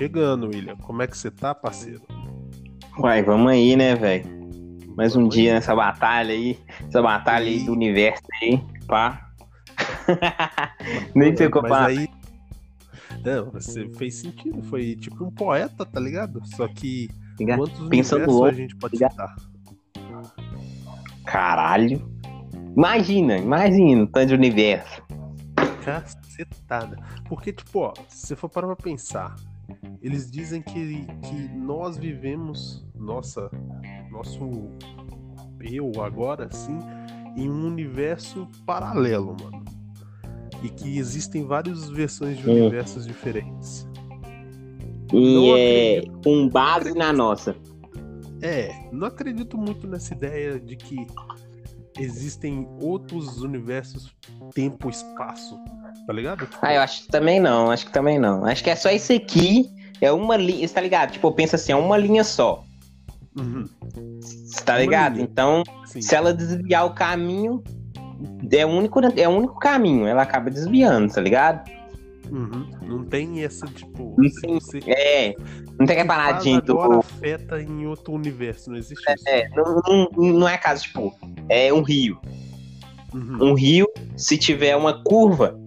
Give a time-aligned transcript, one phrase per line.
[0.00, 0.76] chegando, William.
[0.76, 2.00] Como é que você tá, parceiro?
[2.98, 4.24] Uai, vamos aí, né, velho?
[4.96, 6.58] Mais um dia nessa batalha aí.
[6.88, 9.30] Essa batalha aí do universo aí, pá.
[11.14, 11.98] Nem sei o que eu Mas faço.
[11.98, 12.08] aí.
[13.22, 14.62] Não, você fez sentido.
[14.62, 16.40] Foi tipo um poeta, tá ligado?
[16.46, 19.10] Só que quantos Pensando universos a gente pode ligado?
[19.10, 19.36] citar?
[21.26, 22.10] Caralho.
[22.74, 25.02] Imagina, imagina o tanto de universo.
[25.84, 26.96] Cacetada.
[27.28, 29.34] Porque, tipo, ó, se você for parar pra pensar,
[30.02, 33.50] eles dizem que, que nós vivemos, nossa,
[34.10, 34.40] nosso
[35.60, 36.78] eu agora, assim,
[37.36, 39.64] em um universo paralelo, mano.
[40.62, 42.52] E que existem várias versões de Hum.
[42.52, 43.88] universos diferentes.
[45.12, 47.56] E é com base na nossa.
[48.42, 51.06] É, não acredito muito nessa ideia de que
[51.98, 54.14] existem outros universos
[54.54, 55.58] tempo espaço,
[56.06, 56.48] tá ligado?
[56.62, 58.44] Ah, eu acho que também não, acho que também não.
[58.44, 59.68] Acho que é só esse aqui,
[60.00, 61.12] é uma linha, você tá ligado?
[61.12, 62.64] Tipo, pensa assim, é uma linha só,
[63.36, 63.64] uhum,
[64.64, 65.14] tá ligado?
[65.14, 65.24] linha.
[65.30, 66.00] Então, sim.
[66.00, 67.62] se ela desviar o caminho,
[68.50, 71.70] é o único, é o único caminho, ela acaba desviando, tá ligado?
[72.30, 72.64] Uhum.
[72.86, 75.34] Não tem essa, tipo, Não tem- você É,
[75.78, 76.80] não tem que faz paradinho do...
[76.80, 79.24] agora afeta em outro universo, não existe isso.
[79.28, 79.82] É, não,
[80.16, 81.12] não, não é caso, tipo,
[81.48, 82.20] é um rio.
[83.12, 83.50] Uhum.
[83.50, 85.58] Um rio, se tiver uma curva,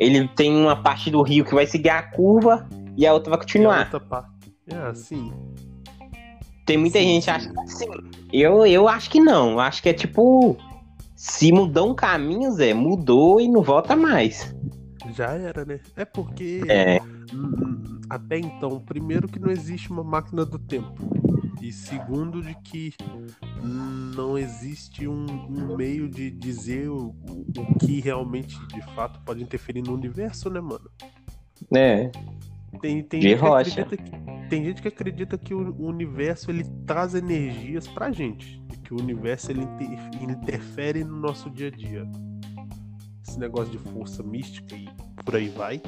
[0.00, 3.38] ele tem uma parte do rio que vai seguir a curva e a outra vai
[3.38, 3.84] continuar.
[3.84, 4.30] outra parte.
[4.66, 5.30] É assim.
[6.64, 7.86] Tem muita Sim, gente que acha que sim.
[8.32, 9.52] Eu, eu acho que não.
[9.52, 10.56] Eu acho que é tipo.
[11.14, 14.54] Se mudou um caminho, Zé, mudou e não volta mais.
[15.14, 15.80] Já era, né?
[15.96, 16.98] É porque É.
[17.34, 20.94] hum, até então, primeiro que não existe uma máquina do tempo.
[21.60, 22.94] E segundo de que
[24.14, 27.14] não existe um, um meio de dizer o,
[27.56, 30.90] o que realmente, de fato, pode interferir no universo, né, mano?
[31.74, 32.10] É.
[32.80, 33.82] Tem, tem, De gente que rocha.
[33.82, 38.62] acredita que, tem gente que acredita que o universo ele traz energias pra gente.
[38.72, 39.66] E que o universo ele
[40.20, 42.08] interfere no nosso dia a dia.
[43.26, 44.88] Esse negócio de força mística e
[45.24, 45.82] por aí vai.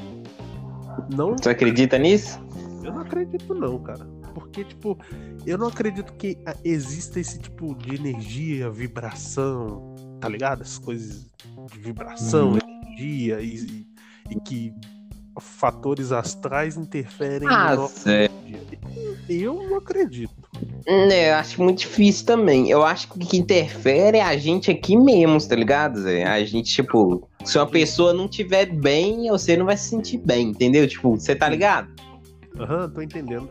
[1.17, 2.39] Não, Você acredita nisso?
[2.85, 4.07] eu não acredito não, cara.
[4.33, 4.99] Porque, tipo,
[5.47, 10.63] eu não acredito que ah, exista esse tipo de energia, vibração, tá ligado?
[10.63, 11.31] Essas coisas
[11.73, 12.59] de vibração, Uhum.
[12.89, 13.87] energia e, e-
[14.31, 14.75] e que
[15.41, 18.31] fatores astrais interferem Ah, no dia.
[19.29, 20.33] Eu não acredito.
[20.87, 22.69] É, eu acho muito difícil também.
[22.69, 26.25] Eu acho que o que interfere é a gente aqui mesmo, tá ligado, Zé?
[26.25, 30.49] A gente, tipo, se uma pessoa não tiver bem, você não vai se sentir bem,
[30.49, 30.87] entendeu?
[30.89, 31.89] Tipo, você tá ligado?
[32.59, 33.49] Aham, tô entendendo.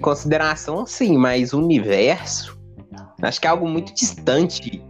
[0.00, 2.56] Consideração sim, mas o universo
[3.22, 4.82] acho que é algo muito distante.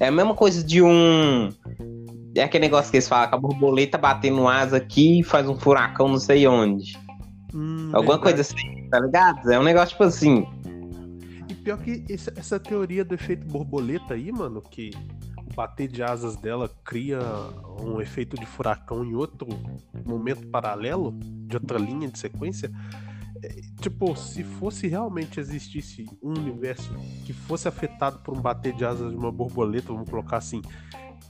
[0.00, 1.48] É a mesma coisa de um.
[2.34, 5.56] É aquele negócio que eles falam, que a borboleta batendo asa aqui e faz um
[5.56, 6.98] furacão não sei onde.
[7.54, 8.22] Hum, Alguma verdade.
[8.22, 9.50] coisa assim, tá ligado?
[9.52, 10.44] É um negócio tipo assim.
[11.48, 14.90] E pior que esse- essa teoria do efeito borboleta aí, mano, que
[15.38, 17.20] o bater de asas dela cria
[17.80, 19.46] um efeito de furacão em outro
[20.04, 21.12] momento paralelo,
[21.46, 22.70] de outra linha de sequência.
[23.42, 23.48] É,
[23.80, 26.94] tipo, se fosse realmente existisse um universo
[27.24, 30.62] que fosse afetado por um bater de asas de uma borboleta, vamos colocar assim,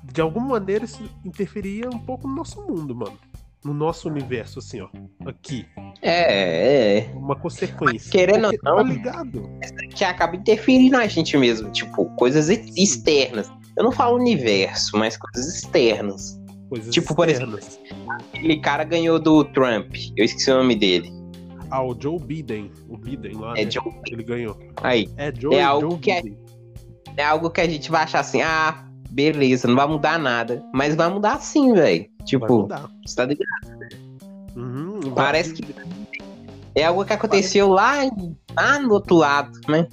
[0.04, 3.18] de alguma maneira isso interferia um pouco no nosso mundo, mano.
[3.64, 4.88] No nosso universo, assim, ó.
[5.24, 5.64] Aqui.
[6.02, 7.12] É, é.
[7.14, 8.10] Uma consequência.
[8.10, 9.48] Querendo ou não- Tá ligado?
[9.94, 11.70] Que acaba interferindo na gente mesmo.
[11.70, 13.48] Tipo, coisas externas.
[13.76, 16.40] Eu não falo universo, mas coisas externas.
[16.68, 17.78] Coisas Tipo, por externas.
[18.34, 19.94] Aquele cara ganhou do Trump.
[20.16, 21.12] Eu esqueci o nome dele.
[21.74, 22.70] Ah, o Joe Biden.
[22.88, 23.70] O Biden lá, É né?
[23.70, 23.82] Joe.
[24.10, 24.58] Ele ganhou.
[24.82, 25.08] Aí.
[25.16, 26.38] É Joe, É algo Joe que é- Biden.
[27.16, 30.62] é algo que a gente vai achar assim, ah, beleza, não vai mudar nada.
[30.74, 32.06] Mas vai mudar sim, velho.
[32.26, 32.68] Tipo,
[33.06, 33.46] você tá ligado?
[34.54, 35.64] Uhum, vai- Parece que
[36.74, 39.88] é algo que aconteceu lá, em- lá no outro lado, né?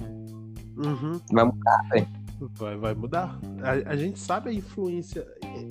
[0.76, 2.06] Uhum, Vai mudar, velho.
[2.54, 3.38] Vai, vai mudar.
[3.62, 5.26] A, a gente sabe a influência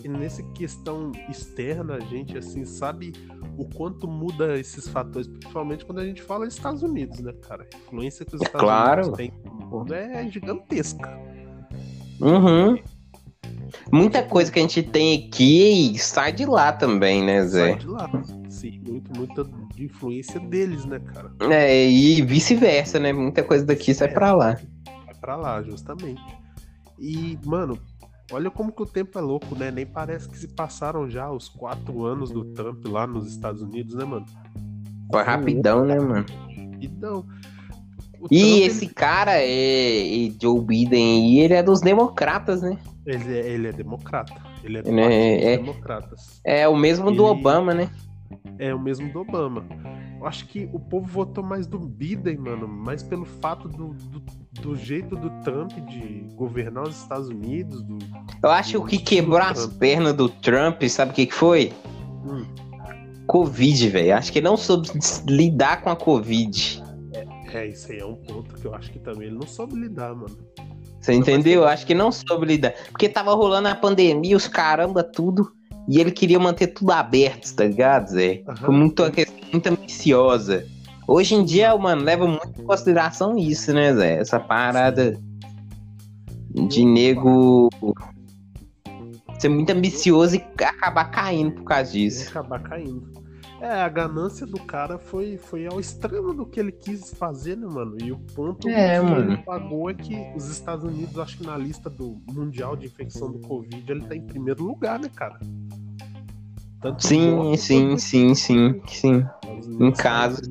[0.06, 3.14] nessa questão externa, a gente assim sabe
[3.58, 7.68] o quanto muda esses fatores, principalmente quando a gente fala dos Estados Unidos, né, cara?
[7.74, 9.02] A influência que os Estados Claro.
[9.02, 11.18] Unidos têm no mundo é gigantesca.
[12.22, 12.78] Uhum.
[13.92, 17.76] Muita coisa que a gente tem aqui sai de lá também, né, Sai Zé?
[17.76, 18.10] de lá.
[18.50, 19.44] Sim, muito, muita
[19.76, 21.32] de influência deles, né, cara?
[21.52, 23.14] É, e vice-versa, né?
[23.14, 24.60] Muita coisa daqui sai pra lá.
[25.06, 26.22] Vai pra lá, justamente.
[27.00, 27.78] E, mano,
[28.32, 29.72] olha como que o tempo é louco, né?
[29.72, 33.96] Nem parece que se passaram já os quatro anos do Trump lá nos Estados Unidos,
[33.96, 34.26] né, mano?
[35.12, 36.26] Foi rapidão, né, mano?
[36.82, 37.26] Então.
[38.20, 42.78] o E Trump, esse cara é e Joe Biden aí, ele é dos democratas, né?
[43.06, 44.34] Ele, ele, é, ele é democrata.
[44.64, 46.42] Ele é Ele é- é- democratas.
[46.44, 47.90] É o mesmo do Ele- Obama, né?
[48.60, 49.66] É o mesmo do Obama.
[50.20, 54.20] Eu acho que o povo votou mais do Biden, mano, mais pelo fato do, do,
[54.62, 57.82] do jeito do Trump de governar os Estados Unidos.
[57.84, 57.98] Do,
[58.44, 61.72] Eu acho que o que quebrou as pernas do Trump, sabe o que, que foi?
[62.26, 62.46] Hum.
[63.28, 64.16] Covid, velho.
[64.18, 64.90] Acho que ele não soube
[65.26, 66.84] lidar com a Covid.
[67.54, 70.14] É, isso aí é um ponto que eu acho que também ele não soube lidar,
[70.14, 70.38] mano.
[71.00, 71.66] Você entendeu?
[71.66, 72.74] Acho que não soube lidar.
[72.92, 75.50] Porque tava rolando a pandemia, os caramba, tudo.
[75.90, 78.44] E ele queria manter tudo aberto, tá ligado, Zé?
[78.48, 78.56] Uhum.
[78.58, 80.64] Foi muito, uma questão muito ambiciosa.
[81.08, 84.20] Hoje em dia, mano, leva muito em consideração isso, né, Zé?
[84.20, 85.20] Essa parada
[86.68, 87.70] de nego
[89.40, 92.30] ser muito ambicioso e acabar caindo por causa disso.
[92.30, 93.12] Acabar caindo.
[93.62, 97.68] É, a ganância do cara foi, foi ao extremo do que ele quis fazer, né,
[97.68, 97.98] mano?
[98.02, 101.58] E o ponto é, que ele pagou é que os Estados Unidos, acho que na
[101.58, 105.40] lista do Mundial de Infecção do Covid, ele tá em primeiro lugar, né, cara?
[106.82, 109.26] Tanto sim, sim, sim, sim, sim.
[109.80, 110.42] Em tá casa.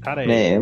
[0.00, 0.60] Cara, é, é,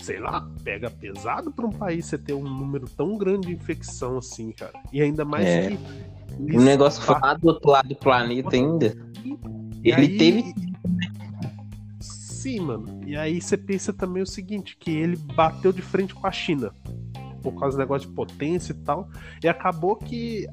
[0.00, 4.18] sei lá, pega pesado para um país você ter um número tão grande de infecção
[4.18, 4.72] assim, cara.
[4.92, 5.70] E ainda mais é.
[5.70, 5.78] que.
[6.56, 8.96] O negócio lá do outro lado do planeta ainda.
[9.82, 10.18] E ele aí...
[10.18, 10.54] teve.
[12.44, 13.00] Sim, mano.
[13.06, 16.74] E aí você pensa também o seguinte: que ele bateu de frente com a China.
[17.42, 19.08] Por causa do negócio de potência e tal.
[19.42, 20.46] E acabou que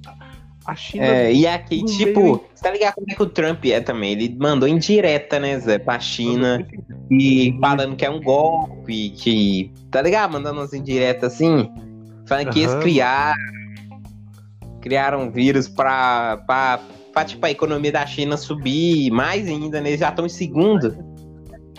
[0.66, 1.06] a China.
[1.06, 2.46] É, e aqui, tipo, meio...
[2.56, 4.14] você tá ligado como é que o Trump é também?
[4.14, 6.66] Ele mandou indireta, né, Zé, pra China.
[7.10, 9.74] E falando que é um golpe, que.
[9.92, 10.32] Tá ligado?
[10.32, 11.70] Mandando umas indiretas assim.
[12.26, 12.54] Falando uhum.
[12.54, 13.52] que eles criaram.
[14.80, 16.80] Criaram um vírus pra, pra
[17.12, 19.90] pra tipo, a economia da China subir mais ainda, né?
[19.90, 21.11] Eles já estão em segundo.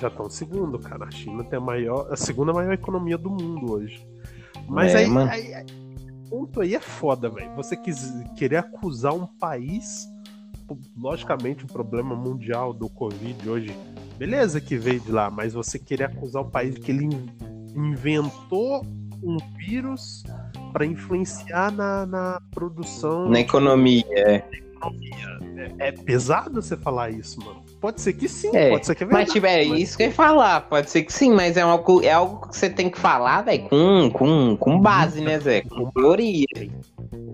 [0.02, 1.04] Já estão em segundo, cara.
[1.04, 4.04] A China tem a maior, a segunda maior economia do mundo hoje.
[4.66, 5.66] Mas é, aí, aí, aí,
[6.28, 7.54] ponto aí é foda, velho.
[7.54, 10.08] Você quis, querer acusar um país,
[10.96, 13.78] logicamente o problema mundial do Covid hoje,
[14.18, 17.08] beleza que veio de lá, mas você querer acusar o país que ele
[17.76, 18.84] inventou
[19.22, 20.24] um vírus
[20.72, 23.28] para influenciar na, na produção.
[23.28, 24.44] Na economia, é
[24.82, 25.76] economia.
[25.78, 27.62] É, é, pesado você falar isso, mano.
[27.80, 29.26] Pode ser que sim, é, pode ser que é verdade.
[29.26, 30.62] Mas, tipo, é isso que eu ia falar.
[30.62, 33.68] Pode ser que sim, mas é algo, é algo que você tem que falar, velho,
[33.68, 35.62] com, com, com base, né, Zé?
[35.62, 36.46] Com teoria.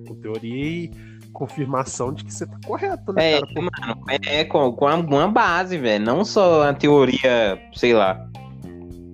[0.06, 0.90] Com teoria e
[1.32, 3.52] confirmação de que você tá correto, né, é, cara?
[3.54, 6.04] Mano, é, com, com alguma base, velho.
[6.04, 8.26] Não só a teoria, sei lá.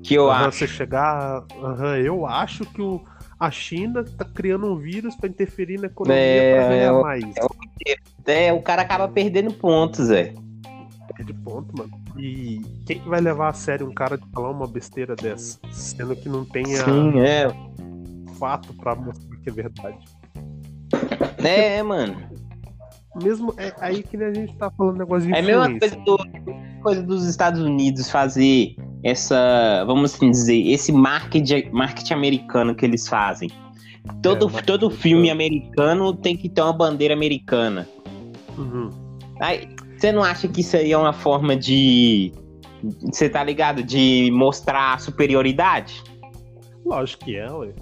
[0.02, 0.58] Que eu uhum, acho.
[0.58, 1.44] Você chegar.
[1.56, 3.02] Uhum, eu acho que o
[3.38, 7.24] a China está criando um vírus para interferir na economia é, para ganhar é, mais.
[8.26, 10.34] É, é, o cara acaba perdendo pontos, é.
[11.16, 11.92] Perde ponto, mano.
[12.16, 15.58] E quem vai levar a sério um cara de falar uma besteira dessa?
[15.70, 17.48] Sendo que não tenha Sim, é.
[18.38, 20.04] fato para mostrar que é verdade.
[21.38, 22.16] É, mano.
[23.22, 26.18] Mesmo é aí que a gente tá falando negócio de É a mesma coisa, do,
[26.82, 33.06] coisa dos Estados Unidos fazer essa, vamos assim dizer, esse marketing, marketing americano que eles
[33.06, 33.50] fazem.
[34.22, 37.86] Todo, é, todo filme americano tem que ter uma bandeira americana.
[38.56, 38.90] Uhum.
[39.40, 42.32] Aí, você não acha que isso aí é uma forma de.
[43.02, 43.82] Você tá ligado?
[43.82, 46.02] De mostrar superioridade?
[46.84, 47.72] Lógico que é, ué.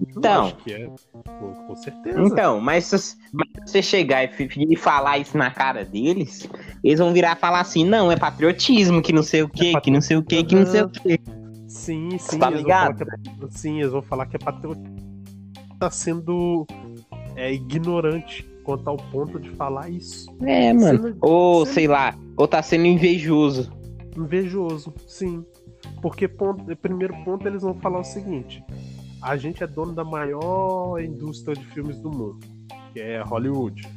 [0.00, 0.50] Então.
[0.52, 0.88] que é.
[1.66, 2.20] Com, certeza.
[2.20, 4.30] Então, mas se, mas se você chegar e,
[4.70, 6.48] e, falar isso na cara deles,
[6.82, 9.80] eles vão virar e falar assim: não, é patriotismo, que não sei o que, é
[9.80, 11.20] que não sei o que, que não sei o que.
[11.68, 12.38] Sim, sim.
[12.38, 13.02] Tá ligado?
[13.02, 13.16] É,
[13.50, 14.94] sim, eles vão falar que é patriotismo.
[15.78, 16.66] Tá sendo
[17.36, 20.34] é, ignorante quanto ao ponto de falar isso.
[20.42, 21.02] É, mano.
[21.02, 21.74] Sendo, ou, sendo...
[21.74, 23.72] sei lá, ou tá sendo invejoso.
[24.16, 25.44] Invejoso, sim.
[26.00, 28.64] Porque, ponto, primeiro ponto, eles vão falar o seguinte:
[29.24, 32.40] a gente é dono da maior indústria de filmes do mundo,
[32.92, 33.88] que é Hollywood.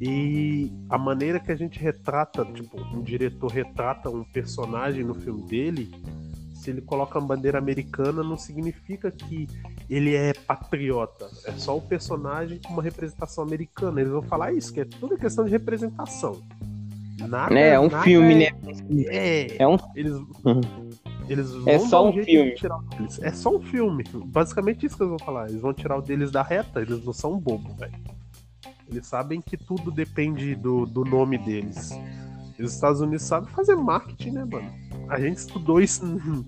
[0.00, 5.42] E a maneira que a gente retrata, tipo, um diretor retrata um personagem no filme
[5.42, 5.92] dele,
[6.54, 9.46] se ele coloca uma bandeira americana, não significa que
[9.88, 11.28] ele é patriota.
[11.44, 14.00] É só o personagem com uma representação americana.
[14.00, 16.40] Eles vão falar isso, que é tudo questão de representação.
[17.28, 18.52] Nada, é, é um filme, é...
[18.52, 18.58] né?
[19.08, 19.76] É, é um.
[19.94, 20.90] Eles, uhum.
[21.28, 22.54] Eles é só um, filme.
[23.20, 24.04] É só um filme.
[24.26, 25.48] Basicamente isso que eles vão falar.
[25.48, 27.94] Eles vão tirar o deles da reta, eles não são bobo, velho.
[28.90, 31.90] Eles sabem que tudo depende do, do nome deles.
[32.58, 34.70] E os Estados Unidos sabem fazer marketing, né, mano?
[35.08, 36.04] A gente estudou isso.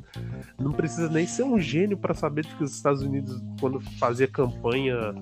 [0.59, 5.15] Não precisa nem ser um gênio para saber que os Estados Unidos, quando fazia campanha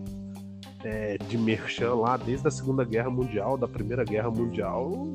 [0.84, 5.08] é, de merchan lá, desde a Segunda Guerra Mundial, da Primeira Guerra Mundial,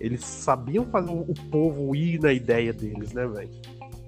[0.00, 3.50] eles sabiam fazer o povo ir na ideia deles, né, velho?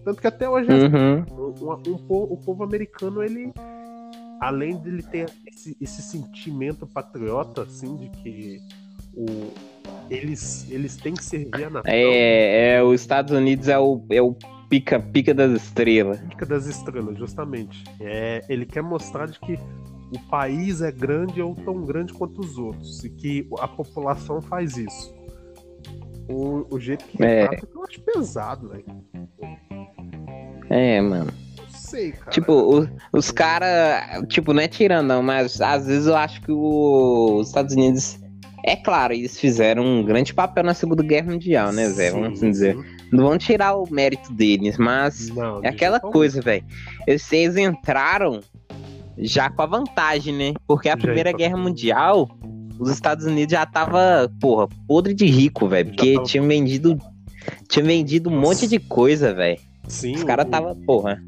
[0.04, 1.24] Tanto que até hoje uhum.
[1.30, 3.52] um, um, um, o povo americano, ele,
[4.40, 8.60] além de ele ter esse, esse sentimento patriota, assim, de que
[9.14, 9.24] o,
[10.08, 11.82] Eles, eles têm que servir a nação.
[11.92, 14.34] É, é, os Estados Unidos é o, é o
[14.68, 16.20] pica, pica das estrelas.
[16.20, 17.84] Pica das estrelas, justamente.
[18.00, 19.58] É, ele quer mostrar de que
[20.12, 23.04] o país é grande ou tão grande quanto os outros.
[23.04, 25.14] E que a população faz isso.
[26.30, 27.42] O, o jeito que É.
[27.42, 28.84] retrata, eu acho pesado, velho.
[30.68, 31.32] É, mano.
[31.58, 32.30] Não sei, cara.
[32.30, 36.52] Tipo, o- os caras, tipo, não é tirando, não, mas às vezes eu acho que
[36.52, 38.18] o- os Estados Unidos.
[38.62, 42.10] É claro, eles fizeram um grande papel na Segunda Guerra Mundial, né, Zé?
[42.10, 42.76] Vamos assim dizer.
[43.10, 46.62] Não vão tirar o mérito deles, mas Não, é aquela coisa, velho.
[47.06, 47.22] Eles,
[47.56, 48.40] entraram
[49.16, 50.52] já com a vantagem, né?
[50.66, 51.32] Porque a Já Primeira.
[51.32, 52.28] Guerra Mundial,
[52.80, 55.88] os Estados Unidos já tava, porra, podre de rico, velho.
[55.90, 56.98] Porque tava- tinha vendido.
[57.68, 59.58] Tinha vendido um monte de coisa, velho.
[59.88, 61.20] Sim, Os caras tava, porra.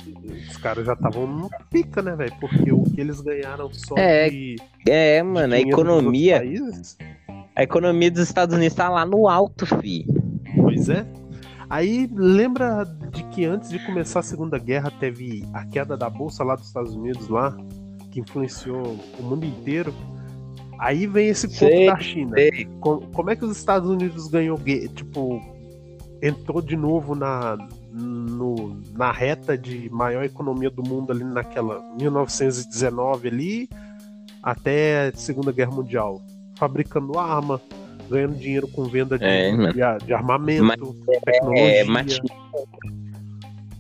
[0.49, 2.32] Os caras já estavam no pica, né, velho?
[2.40, 4.56] Porque o que eles ganharam só É, de,
[4.87, 6.42] É, de mano, a economia.
[7.56, 10.06] A economia dos Estados Unidos tá lá no alto, fi.
[10.56, 11.04] Pois é.
[11.68, 16.44] Aí lembra de que antes de começar a Segunda Guerra teve a queda da bolsa
[16.44, 17.56] lá dos Estados Unidos lá,
[18.11, 19.92] que influenciou o mundo inteiro.
[20.83, 22.33] Aí vem esse ponto Sei, da China.
[22.35, 22.67] sei.
[22.81, 24.59] Como é que os Estados Unidos ganhou,
[24.97, 25.41] tipo,
[26.21, 27.57] entrou de novo na
[27.95, 33.69] no- na reta de maior economia do mundo ali naquela 1919 ali
[34.43, 36.21] até a Segunda Guerra Mundial,
[36.57, 37.61] fabricando arma,
[38.11, 40.81] ganhando dinheiro com venda de, É, de, de armamento, Mas-
[41.25, 41.62] tecnologia.
[41.81, 42.19] É, mas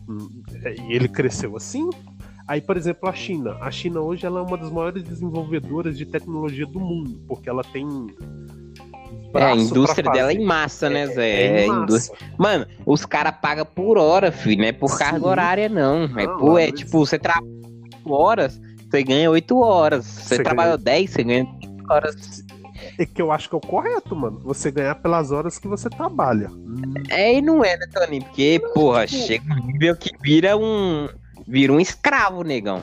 [0.08, 0.28] Hum,
[0.64, 1.88] é, E ele cresceu assim.
[2.46, 3.56] Aí, por exemplo, a China.
[3.60, 7.62] A China hoje ela é uma das maiores desenvolvedoras de tecnologia do mundo, porque ela
[7.64, 7.86] tem.
[9.34, 11.30] é, a indústria dela é em massa, né, Zé?
[11.30, 11.82] É É, massa.
[11.82, 12.18] indústria.
[12.36, 14.98] Mano, os caras pagam por hora, filho, não é por Sim.
[14.98, 16.04] carga horária, não.
[16.18, 20.04] É, por, é mas- tipo, você trabalha 8 horas, você ganha 8 horas.
[20.04, 22.44] Você, Você trabalhou ganha- 10, você ganha 8 horas.
[22.98, 24.40] É que eu acho que é o correto, mano.
[24.40, 26.50] Você ganhar pelas horas que você trabalha.
[27.08, 28.20] É e não é, né, Tony?
[28.20, 31.08] Porque, porra, tipo- chega um nível que vira um.
[31.46, 32.82] Vira um escravo, negão.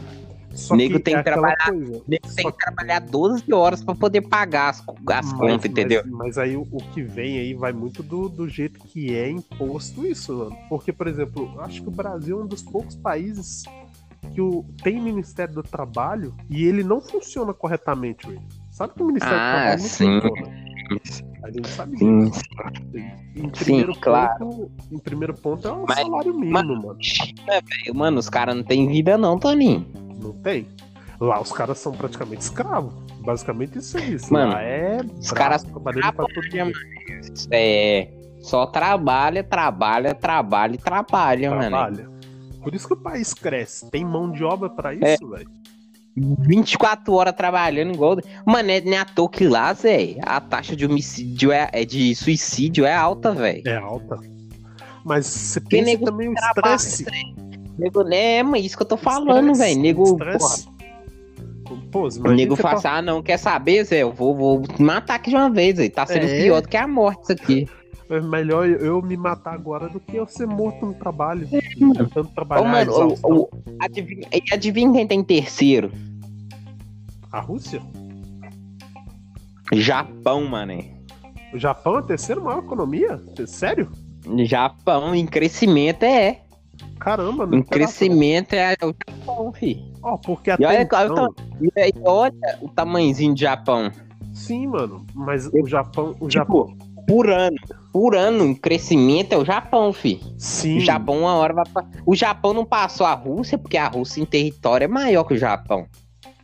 [0.53, 2.01] Só Nego que tem é que trabalhar- coisa.
[2.07, 6.01] Nego Só tem que trabalhar 12 horas pra poder pagar as, as contas, entendeu?
[6.07, 10.05] Mas, aí o, o que vem aí vai muito do, do jeito que é imposto
[10.05, 10.57] isso, mano.
[10.67, 13.63] Porque, por exemplo, acho que o Brasil é um dos poucos países
[14.33, 18.41] que o, tem Ministério do Trabalho e ele não funciona corretamente, velho.
[18.71, 20.09] Sabe que o Ministério do Ah, Trabalho sim.
[20.15, 20.68] não funciona.
[21.43, 22.25] A gente sabe Sim.
[22.25, 22.41] disso.
[23.35, 24.39] Em primeiro, claro.
[24.39, 26.97] ponto, em primeiro ponto é o Mas- salário mínimo, mano.
[27.01, 29.85] China, velho, mano, os caras não têm vida, não, Toninho.
[30.21, 30.67] Não tem.
[31.19, 32.93] Lá os caras são praticamente escravos.
[33.21, 34.33] Basicamente isso é isso.
[34.33, 36.77] Mano, Lá é os caras trabalhando pra todo trabalham, mundo.
[37.51, 38.07] É.
[38.41, 41.61] Só trabalha, trabalha, trabalha e trabalha, mano.
[41.69, 42.09] trabalha.
[42.63, 43.89] Por isso que o país cresce.
[43.91, 45.13] Tem mão de obra pra É.
[45.15, 45.49] isso, velho.
[46.19, 48.17] 24 horas trabalhando igual.
[48.45, 52.13] Mano, é nem à toa que lá, Zé, a taxa de homicídio é, é de
[52.15, 53.61] suicídio é alta, velho.
[53.65, 54.19] É alta.
[55.03, 57.05] Mas você Porque pensa nego também o estresse.
[57.77, 59.79] Nego, né, mas isso que eu tô falando, velho.
[59.79, 60.17] Nego.
[61.91, 64.01] Pô, o nego fala tá- assim, ah, não, quer saber, Zé?
[64.03, 65.89] Eu vou, vou matar aqui de uma vez, Zé.
[65.89, 66.41] Tá sendo É.
[66.41, 67.67] pior do que a morte isso aqui.
[68.09, 71.47] É melhor eu me matar agora do que eu ser morto no trabalho.
[71.79, 71.93] mano.
[71.95, 72.63] Tentando Ô, trabalhar.
[72.67, 73.31] mano, exaustão.
[73.31, 73.49] o, o,
[73.79, 75.91] adivinha, adivinha quem tem terceiro?
[77.31, 77.81] A Rússia?
[79.73, 80.93] Japão, mané.
[81.53, 83.21] O Japão é a terceira maior economia?
[83.47, 83.89] Sério?
[84.45, 86.41] Japão, em crescimento é.
[86.99, 89.83] Caramba, não Em crescimento é o Japão, fi.
[90.03, 93.91] Ó, porque E até olha, então, e aí, olha o tamanhozinho do Japão.
[94.33, 95.05] Sim, mano.
[95.13, 96.15] Mas o Japão.
[96.19, 96.77] O Tipo, Japão.
[97.07, 97.57] por ano.
[97.91, 100.19] Por ano, em crescimento é o Japão, fi.
[100.37, 100.77] Sim.
[100.77, 101.65] O Japão, uma hora vai.
[102.05, 105.37] O Japão não passou a Rússia, porque a Rússia em território é maior que o
[105.37, 105.85] Japão.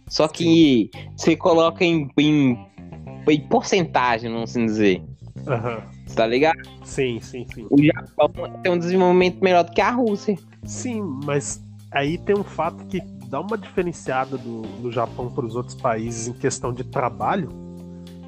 [0.07, 2.57] Só que você coloca em, em,
[3.27, 5.03] em porcentagem, vamos assim dizer.
[5.47, 5.81] Aham.
[6.05, 6.59] Você tá ligado?
[6.83, 7.67] Sim, sim, sim.
[7.69, 8.31] O Japão
[8.62, 10.38] tem um desenvolvimento melhor do que a Rússia.
[10.63, 15.55] Sim, mas aí tem um fato que dá uma diferenciada do, do Japão para os
[15.55, 17.50] outros países em questão de trabalho.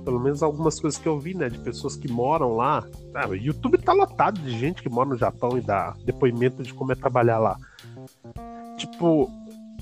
[0.03, 1.50] Pelo menos algumas coisas que eu vi, né?
[1.50, 2.84] De pessoas que moram lá.
[3.13, 6.74] Ah, o YouTube tá lotado de gente que mora no Japão e dá depoimento de
[6.74, 7.57] como é trabalhar lá.
[8.77, 9.29] Tipo,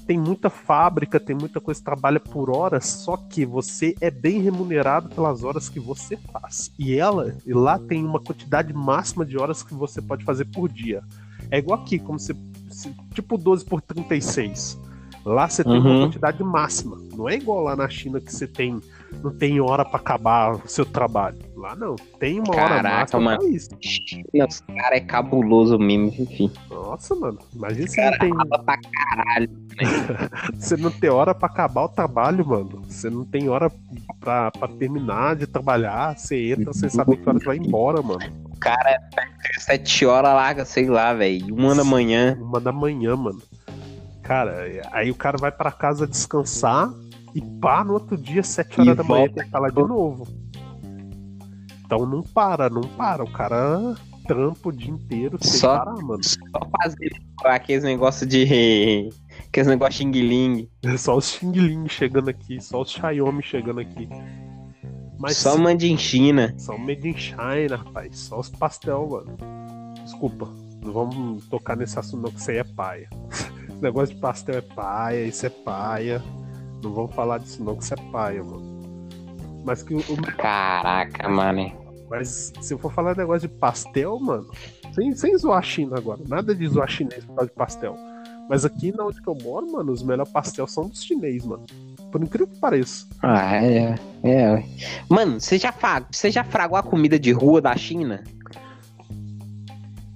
[0.06, 4.40] tem muita fábrica, tem muita coisa que trabalha por horas, só que você é bem
[4.42, 6.72] remunerado pelas horas que você faz.
[6.78, 10.70] E ela, e lá tem uma quantidade máxima de horas que você pode fazer por
[10.70, 11.02] dia.
[11.52, 12.36] É igual aqui, como você.
[12.70, 14.78] se- Tipo 12 por 36.
[15.24, 16.02] Lá você tem uma Uhum.
[16.04, 16.98] quantidade máxima.
[17.16, 18.80] Não é igual lá na China que você tem.
[19.24, 21.38] Não tem hora pra acabar o seu trabalho.
[21.56, 21.96] Lá não.
[22.20, 23.40] Tem uma hora Caraca, máxima mano.
[23.40, 23.70] pra isso.
[24.68, 26.52] Cara é cabuloso mesmo, enfim.
[26.70, 27.40] Nossa, mano.
[27.56, 28.32] Imagina se tem.
[28.36, 29.50] pra caralho.
[30.58, 32.82] Você não tem hora pra acabar o trabalho, mano.
[32.88, 33.72] Você não tem hora
[34.20, 36.18] pra, pra terminar de trabalhar.
[36.18, 38.20] Você entra sem saber que hora que vai embora, mano.
[38.46, 39.00] O cara
[39.60, 41.54] sete horas larga, sei lá, velho.
[41.54, 42.38] Uma da manhã.
[42.40, 43.42] Uma da manhã, mano.
[44.24, 46.92] Cara, aí o cara vai pra casa descansar
[47.34, 49.76] e pá, no outro dia, sete horas e da manhã, tem que estar lá de
[49.76, 50.28] novo.
[51.86, 53.24] Então não para, não para.
[53.24, 56.24] O cara trampo o dia inteiro sem só, parar, mano.
[56.24, 56.38] Só
[56.82, 57.12] fazer
[57.44, 59.10] aqueles negócios de.
[59.48, 60.70] Aqueles negócios xing-ling.
[60.98, 64.10] Só os xing-ling chegando aqui, só os Xiaomi chegando aqui.
[65.18, 66.54] Mas só made in China.
[66.58, 68.18] Só made in China, rapaz.
[68.20, 69.38] Só os pastel, mano.
[70.04, 70.50] Desculpa.
[70.84, 73.10] Não vamos tocar nesse assunto não, que isso aí é paia.
[73.32, 73.50] Esse
[73.82, 76.22] negócio de pastel é paia, isso é paia.
[76.84, 78.76] Não vamos falar disso não, que isso é paia, mano.
[79.66, 80.04] Mas que o.
[80.38, 81.72] Caraca, mano.
[82.08, 84.48] Mas se eu for falar negócio de pastel, mano,
[84.94, 87.98] sem, sem zoar a China agora, nada de zoar chinês por causa de pastel.
[88.50, 91.66] Mas aqui na onde que eu moro, mano, os melhores pastel são dos chinês, mano.
[92.12, 93.08] Por incrível que pareça.
[93.22, 93.96] Ah, é.
[94.24, 94.64] É.
[95.10, 95.74] Mano, você já,
[96.12, 98.24] você já fragou a comida de rua da China?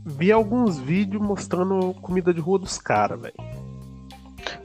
[0.06, 3.36] Vi alguns vídeos mostrando comida de rua dos caras, velho.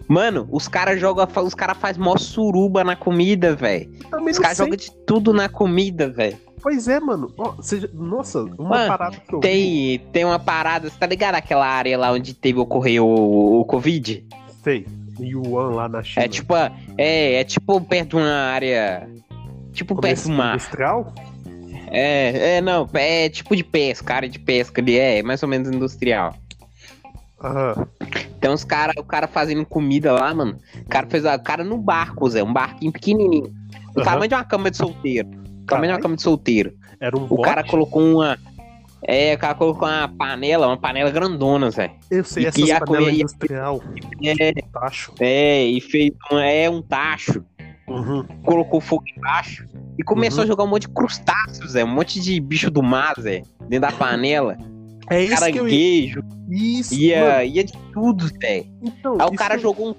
[0.07, 3.91] Mano, os caras jogam, os caras fazem mó suruba na comida, velho.
[4.31, 6.39] Os caras jogam de tudo na comida, velho.
[6.65, 7.31] Pois é, mano.
[7.37, 9.99] Oh, seja, nossa, uma mano, parada que eu tem, vi.
[10.11, 14.27] Tem uma parada, você tá ligado aquela área lá onde teve ocorreu o, o Covid?
[14.63, 14.87] Sei.
[15.21, 16.25] Yuan lá na China.
[16.25, 19.07] É tipo, é, é tipo perto de uma área.
[19.75, 20.55] Tipo perto do mar.
[20.55, 21.13] Industrial?
[21.89, 25.69] É, é, não, é tipo de pesca, área de pesca ali, é, mais ou menos
[25.69, 26.35] industrial.
[27.43, 27.87] Aham.
[28.39, 30.59] Então os cara, o cara fazendo comida lá, mano.
[30.81, 33.53] O cara fez o cara no barco, Zé, um barquinho pequenininho.
[33.95, 34.05] O uhum.
[34.05, 35.44] tamanho de uma cama de solteiro.
[35.67, 36.73] Também uma cama de solteiro.
[37.01, 38.39] Era um O cara colocou uma.
[39.07, 41.93] É, o cara colocou uma panela, uma panela grandona, Zé.
[42.11, 43.83] Eu sei, essa panela comer, industrial.
[44.25, 45.13] É, um tacho.
[45.21, 47.45] É, e fez um, é, um tacho.
[47.87, 48.25] Uhum.
[48.43, 49.67] Colocou fogo embaixo
[49.99, 50.45] e começou uhum.
[50.45, 51.85] a jogar um monte de crustáceos, Zé.
[51.85, 54.57] Um monte de bicho do mar, Zé, dentro da panela.
[55.11, 56.23] É isso Caranguejo.
[56.23, 56.35] Que eu...
[56.51, 56.95] Isso.
[56.95, 58.65] Ia, ia de tudo, Zé.
[58.83, 59.95] Então, Aí o cara jogou um.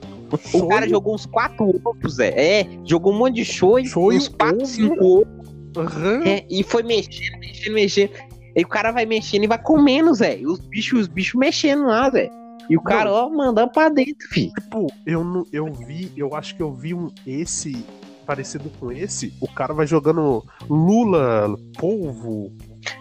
[0.54, 2.30] O cara jogou uns quatro ovos, Zé.
[2.30, 5.35] É, jogou um monte de shoyu, shoyu uns quatro, cinco ovos.
[5.76, 6.24] Uhum.
[6.24, 8.12] É, e foi mexendo, mexendo, mexendo.
[8.56, 10.40] E o cara vai mexendo e vai comendo, Zé.
[10.46, 12.30] Os bichos, os bichos mexendo lá, Zé.
[12.70, 14.52] E o cara, ó, mandando pra dentro, filho.
[14.54, 17.86] Tipo, eu, não, eu vi, eu acho que eu vi um esse
[18.26, 19.34] parecido com esse.
[19.40, 22.52] O cara vai jogando lula, polvo.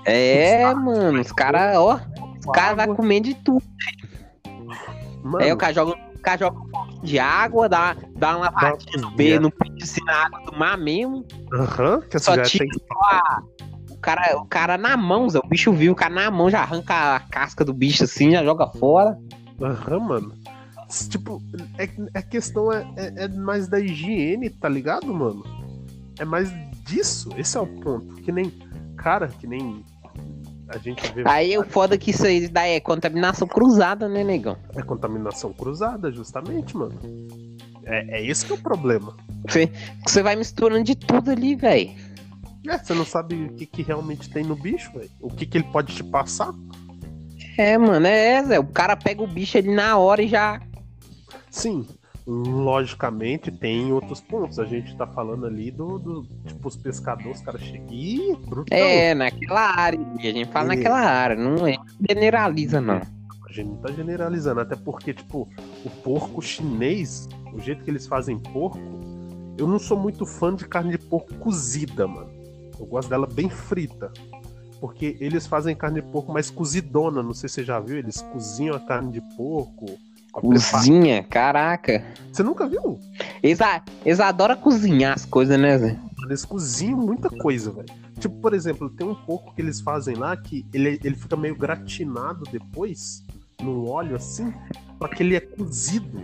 [0.04, 2.00] É, mano, os caras, ó.
[2.38, 3.62] Os caras vai comendo de tudo.
[5.22, 5.44] Mano.
[5.44, 9.10] É, o cara joga, cara joga um pouquinho de água, dá, dá uma lavadinha no
[9.10, 11.24] B, no peixe, na água do mar mesmo.
[11.52, 12.82] Aham, uhum, que só tira tem...
[13.10, 13.42] a,
[13.90, 17.16] o, cara, o cara na mão, o bicho viu, o cara na mão já arranca
[17.16, 19.18] a casca do bicho assim, já joga fora.
[19.60, 20.34] Aham, uhum, mano.
[21.08, 21.42] Tipo,
[21.78, 25.42] é, a questão é, é, é mais da higiene, tá ligado, mano?
[26.18, 26.50] É mais
[26.84, 28.14] disso, esse é o ponto.
[28.16, 28.50] Que nem,
[28.96, 29.84] cara, que nem
[30.68, 31.22] a gente vê.
[31.26, 34.56] Aí o foda que isso aí daí é contaminação cruzada, né, negão?
[34.74, 36.98] É contaminação cruzada, justamente, mano.
[37.84, 39.14] É, é esse que é o problema.
[39.46, 39.70] Você,
[40.06, 41.90] você vai misturando de tudo ali, velho.
[42.66, 45.10] É, você não sabe o que, que realmente tem no bicho, velho.
[45.20, 46.52] O que, que ele pode te passar.
[47.58, 48.58] É, mano, é, Zé.
[48.58, 50.60] O cara pega o bicho ali na hora e já.
[51.50, 51.86] Sim,
[52.26, 54.58] logicamente tem outros pontos.
[54.58, 58.76] A gente tá falando ali do, do tipo, os pescadores, os caras chegam e brutão.
[58.76, 60.00] É, naquela área.
[60.18, 60.76] A gente fala é.
[60.76, 61.76] naquela área, não é,
[62.08, 63.00] generaliza, não.
[63.48, 65.48] A gente não tá generalizando, até porque, tipo,
[65.84, 68.78] o porco chinês, o jeito que eles fazem porco,
[69.56, 72.30] eu não sou muito fã de carne de porco cozida, mano.
[72.78, 74.12] Eu gosto dela bem frita.
[74.80, 78.20] Porque eles fazem carne de porco mais cozidona, não sei se você já viu, eles
[78.20, 79.86] cozinham a carne de porco
[80.40, 81.22] Cozinha?
[81.22, 82.04] Caraca.
[82.32, 82.98] Você nunca viu?
[83.42, 83.58] Eles,
[84.04, 85.96] eles adoram cozinhar as coisas, né, Zé?
[86.24, 87.86] Eles cozinham muita coisa, velho.
[88.18, 91.56] Tipo, por exemplo, tem um pouco que eles fazem lá que ele, ele fica meio
[91.56, 93.22] gratinado depois,
[93.60, 94.52] no óleo assim,
[94.98, 96.18] só que ele é cozido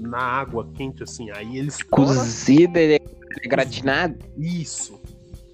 [0.00, 1.30] na água quente, assim.
[1.30, 1.82] Aí eles.
[1.82, 3.02] Cozido, ele
[3.44, 4.16] é gratinado?
[4.38, 5.00] Isso.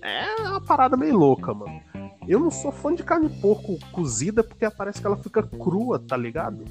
[0.03, 1.81] É uma parada meio louca, mano.
[2.27, 5.99] Eu não sou fã de carne de porco cozida porque parece que ela fica crua,
[5.99, 6.63] tá ligado?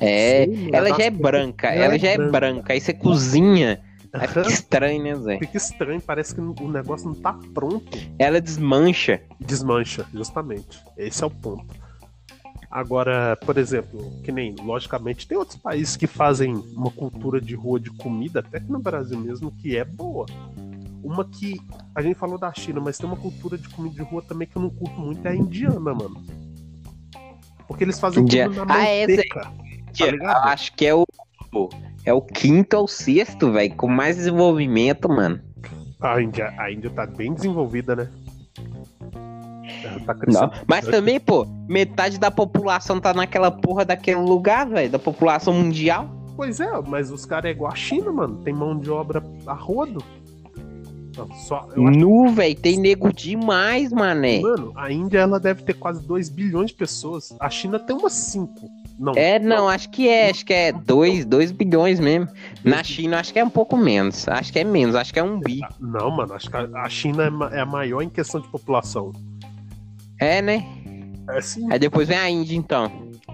[0.00, 2.32] É, sei, ela já é branca, ela, ela já é branca.
[2.32, 2.72] branca.
[2.72, 3.80] Aí você cozinha,
[4.12, 5.38] aí fica estranho, né, Zé?
[5.38, 7.98] Fica estranho, parece que o negócio não tá pronto.
[8.18, 9.20] Ela desmancha.
[9.40, 10.82] Desmancha, justamente.
[10.96, 11.66] Esse é o ponto.
[12.70, 17.78] Agora, por exemplo, que nem, logicamente, tem outros países que fazem uma cultura de rua
[17.80, 20.26] de comida, até que no Brasil mesmo, que é boa.
[21.02, 21.60] Uma que
[21.94, 24.56] a gente falou da China, mas tem uma cultura de comida de rua também que
[24.56, 26.22] eu não curto muito, é a indiana, mano.
[27.66, 28.72] Porque eles fazem tudo na manteca.
[28.74, 29.52] Ah, é, tá
[30.06, 31.04] eu acho que é o.
[32.04, 35.40] É o quinto ou sexto, velho, com mais desenvolvimento, mano.
[36.00, 38.08] A Índia, a Índia tá bem desenvolvida, né?
[40.04, 44.98] Tá Não, mas também, pô, metade da população tá naquela porra daquele lugar, velho, da
[44.98, 46.08] população mundial.
[46.36, 48.36] Pois é, mas os caras é igual a China, mano.
[48.44, 50.04] Tem mão de obra a rodo.
[51.16, 54.40] Não, Só, Nu, velho, tem nego demais, mané.
[54.40, 57.34] Mano, a Índia ela deve ter quase 2 bilhões de pessoas.
[57.40, 58.52] A China tem umas 5.
[58.98, 59.12] Não.
[59.14, 62.28] É, não, acho que é, acho que é 2 bilhões mesmo.
[62.64, 64.26] Na China, acho que é um pouco menos.
[64.26, 65.60] Acho que é menos, acho que é um bi.
[65.78, 69.12] Não, mano, acho que a China é é a maior em questão de população.
[70.20, 70.64] É, né?
[71.28, 71.70] É sim.
[71.70, 72.90] Aí depois vem a Índia, então.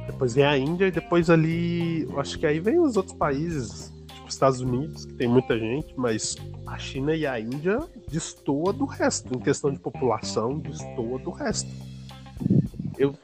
[0.07, 2.09] Depois vem a Índia e depois ali.
[2.16, 3.92] Acho que aí vem os outros países,
[4.33, 7.79] Estados Unidos, que tem muita gente, mas a China e a Índia
[8.11, 9.35] destoa do resto.
[9.37, 11.68] Em questão de população, destoa do resto.
[12.99, 13.14] Eu,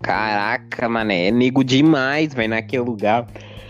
[0.00, 3.26] Caraca, mané, é nego demais, velho, naquele lugar.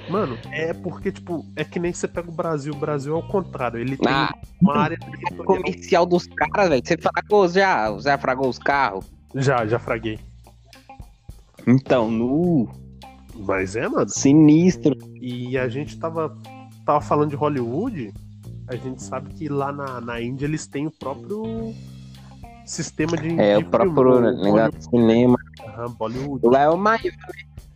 [0.08, 2.72] mano, é porque, tipo, é que nem você pega o Brasil.
[2.72, 3.80] O Brasil é o contrário.
[3.80, 5.44] Ele tem Ah, uma área territorial.
[5.44, 6.82] comercial dos caras, velho.
[6.84, 7.98] Você fragou já?
[7.98, 9.06] Já fragou os carros?
[9.34, 10.18] Já, já fraguei.
[11.66, 12.68] Então, nu,
[13.34, 14.08] Mas é, mano.
[14.08, 14.96] sinistro.
[15.20, 16.36] E a gente tava,
[16.86, 18.14] tava falando de Hollywood,
[18.68, 21.74] a gente sabe que lá na, na Índia eles têm o próprio
[22.64, 23.38] sistema de.
[23.38, 25.36] É, de o próprio negócio de cinema.
[25.60, 26.46] Aham, Bollywood.
[26.46, 27.12] Lá é o maior.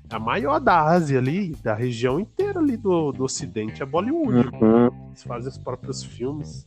[0.09, 4.49] A maior da Ásia ali, da região inteira ali do, do Ocidente é Bollywood.
[4.61, 4.91] Uhum.
[5.09, 6.67] Eles fazem os próprios filmes.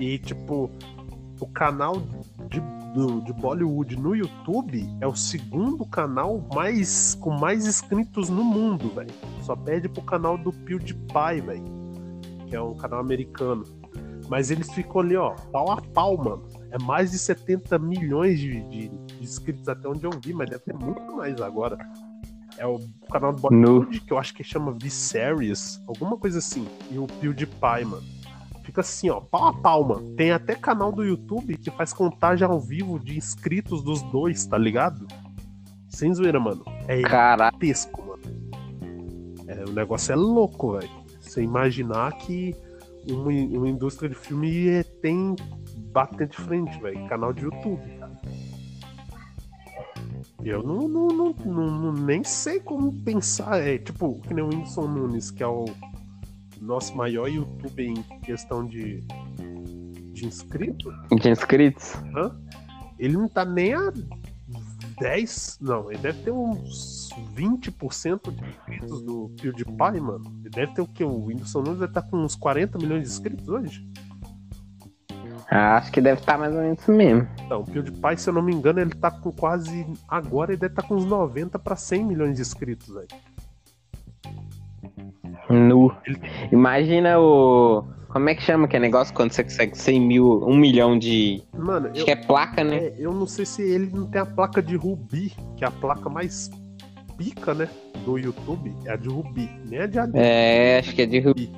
[0.00, 0.70] E, tipo,
[1.38, 1.96] o canal
[2.48, 2.62] de,
[2.94, 8.88] do- de Bollywood no YouTube é o segundo canal mais com mais inscritos no mundo,
[8.94, 9.10] velho.
[9.42, 11.64] Só perde pro canal do PewDiePie, velho.
[12.46, 13.64] Que é um canal americano.
[14.28, 16.46] Mas eles ficam ali, ó, pau a pau, mano.
[16.70, 20.62] É mais de 70 milhões de, de- de inscritos até onde eu vi, mas deve
[20.62, 21.76] ter muito mais agora.
[22.58, 22.78] É o
[23.10, 26.66] canal do Bollywood, que eu acho que chama V-Series, alguma coisa assim.
[26.90, 28.02] E o PewDiePie, mano.
[28.70, 30.14] Fica assim, ó, pau a pau, mano.
[30.14, 34.56] Tem até canal do YouTube que faz contagem ao vivo de inscritos dos dois, tá
[34.56, 35.08] ligado?
[35.88, 36.62] Sem zoeira, mano.
[36.86, 38.22] É gigantesco, mano.
[39.48, 40.88] É, o negócio é louco, velho.
[41.20, 42.54] Você imaginar que
[43.10, 45.34] uma, uma indústria de filme é- tem
[45.92, 47.08] batente de frente, velho.
[47.08, 48.20] Canal de YouTube, cara.
[50.44, 53.58] Eu não, não, não, não- não- nem sei como pensar.
[53.60, 55.64] É tipo, que nem o Whindersson Nunes, que é o
[56.60, 59.00] nosso maior youtuber em questão de,
[60.12, 60.92] de inscrito.
[61.20, 61.94] De inscritos?
[62.14, 62.36] Hã?
[62.98, 63.92] Ele não tá nem a
[65.00, 70.24] 10, não, ele deve ter uns 20% de inscritos do PewDiePie, mano.
[70.40, 71.02] Ele deve ter o que?
[71.02, 73.88] O Whindersson Nunes deve estar com uns 40 milhões de inscritos hoje?
[75.50, 77.26] Ah, acho que deve estar mais ou menos isso mesmo.
[77.44, 79.86] Então, o PewDiePie, se eu não me engano, ele tá com quase.
[80.06, 83.08] Agora ele deve estar com uns 90 pra 100 milhões de inscritos, velho.
[85.50, 85.92] Nu.
[86.52, 87.84] Imagina o.
[88.08, 91.42] Como é que chama aquele negócio quando você consegue 100 mil, 1 milhão de.
[91.56, 92.76] Mano, Acho eu, que é placa, né?
[92.76, 95.70] é, eu não sei se ele não tem a placa de Rubi, que é a
[95.70, 96.50] placa mais
[97.16, 97.68] pica, né?
[98.04, 98.74] Do YouTube.
[98.84, 100.12] É a de Rubi, nem a de AD.
[100.18, 101.52] É, acho que é de Rubi.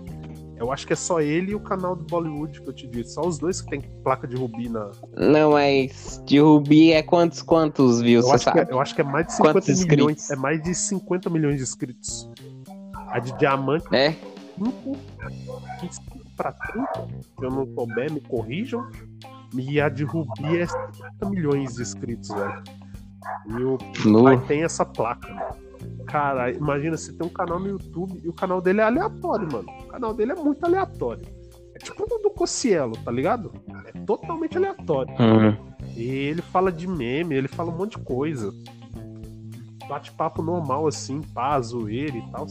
[0.58, 3.14] Eu acho que é só ele e o canal do Bollywood que eu te disse.
[3.14, 4.90] Só os dois que tem placa de Rubi na.
[5.16, 8.72] Não, mas de Rubi é quantos, quantos views, Eu você acho, que é, sabe?
[8.72, 10.10] eu acho que é mais de 50 Quantos milhões.
[10.18, 10.30] inscritos?
[10.30, 12.30] É mais de 50 milhões de inscritos.
[13.12, 14.12] A de diamante É?
[14.58, 14.96] 5,
[15.80, 17.08] 25 para 30.
[17.20, 18.88] Se eu não souber, me corrijam.
[19.54, 22.62] E a de Rubi é 50 milhões de inscritos, velho.
[23.46, 24.24] E o Nu.
[24.24, 25.28] pai tem essa placa.
[26.06, 29.68] Cara, imagina você tem um canal no YouTube e o canal dele é aleatório, mano.
[29.84, 31.22] O canal dele é muito aleatório.
[31.74, 33.52] É tipo o do Cocielo, tá ligado?
[33.86, 35.12] É totalmente aleatório.
[35.14, 35.56] Hum.
[35.96, 38.52] E ele fala de meme, ele fala um monte de coisa.
[39.88, 42.46] Bate-papo normal, assim, pá, zoeira e tal.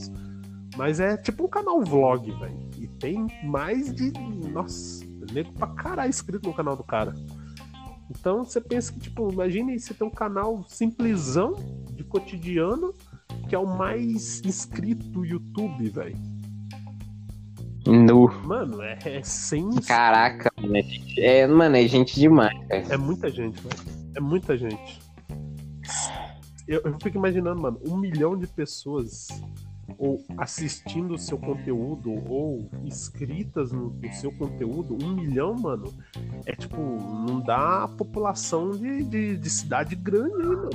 [0.78, 2.70] Mas é tipo um canal vlog, velho.
[2.78, 4.12] E tem mais de.
[4.52, 7.14] Nossa, nego pra caralho inscrito no canal do cara.
[8.10, 11.54] Então você pensa que, tipo, imagine você ter um canal simplesão
[11.94, 12.94] de cotidiano,
[13.48, 16.18] que é o mais inscrito do YouTube, velho.
[17.88, 18.28] Nu.
[18.46, 19.70] Mano, é, é sem.
[19.88, 20.78] Caraca, mano.
[20.78, 22.92] É, gente- é, mano, é gente demais, velho.
[22.94, 24.02] É muita gente, velho.
[24.16, 25.00] É muita gente.
[26.68, 29.28] Eu, eu fico imaginando, mano, um milhão de pessoas
[29.98, 35.94] ou assistindo o seu conteúdo ou inscritas no, no seu conteúdo, um milhão, mano,
[36.46, 40.70] é tipo, não dá a população de, de, de cidade grande aí, mano.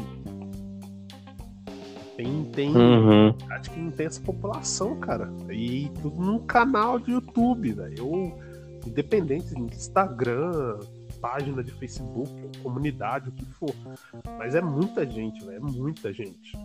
[2.17, 3.35] Tem, tem, Uhum.
[3.51, 5.31] acho que não tem essa população, cara.
[5.51, 8.07] E tudo num canal de YouTube, velho.
[8.07, 8.39] Ou
[8.87, 10.81] independente de Instagram,
[11.21, 13.75] página de Facebook, comunidade, o que for.
[14.39, 15.57] Mas é muita gente, velho.
[15.59, 16.57] É muita gente.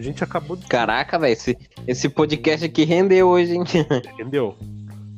[0.00, 0.66] A gente acabou de.
[0.66, 3.64] Caraca, velho, esse, esse podcast aqui rendeu hoje, hein?
[4.14, 4.56] Entendeu?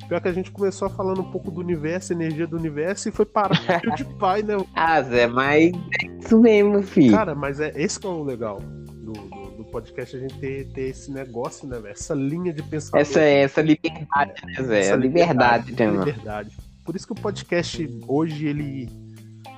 [0.08, 3.24] Pior que a gente começou falando um pouco do universo, energia do universo, e foi
[3.24, 4.56] parar de pai, né?
[4.74, 7.12] ah, Zé, mas é isso mesmo, filho.
[7.12, 10.66] Cara, mas é esse que é o legal do, do, do podcast, a gente ter,
[10.72, 11.92] ter esse negócio, né, velho?
[11.92, 13.02] Essa linha de pensamento.
[13.02, 14.80] Essa, essa liberdade, né, Zé?
[14.80, 16.04] Essa a liberdade, né, mano?
[16.04, 16.56] liberdade.
[16.84, 18.88] Por isso que o podcast hoje, ele,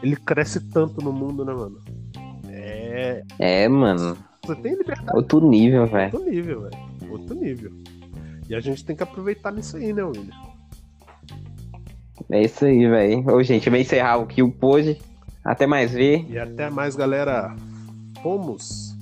[0.03, 1.79] ele cresce tanto no mundo, né, mano?
[2.51, 3.23] É.
[3.39, 4.19] É, mano.
[4.47, 5.17] Você tem liberdade.
[5.17, 6.13] Outro nível, velho.
[6.13, 6.79] Outro nível, velho.
[7.11, 7.73] Outro nível.
[8.49, 10.35] E a gente tem que aproveitar nisso aí, né, William?
[12.31, 13.35] É isso aí, velho.
[13.35, 14.99] Ô, gente, vai encerrar aqui o hoje.
[15.45, 16.27] Até mais ver.
[16.29, 17.55] E até mais, galera.
[18.23, 18.94] Fomos.